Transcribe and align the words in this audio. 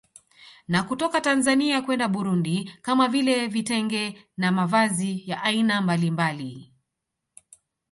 Na 0.67 0.83
kutoka 0.83 1.21
Tanzania 1.21 1.81
kwenda 1.81 2.07
Burundi 2.07 2.71
kama 2.81 3.07
vile 3.07 3.47
Vitenge 3.47 4.27
na 4.37 4.51
mavazi 4.51 5.23
ya 5.25 5.43
aina 5.43 5.81
mbalimbali 5.81 6.73